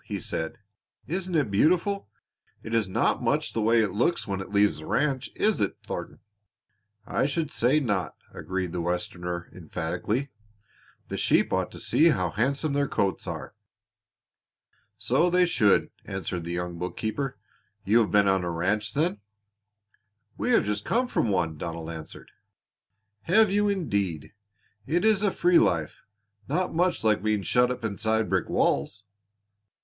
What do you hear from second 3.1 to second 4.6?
much the way it looks when it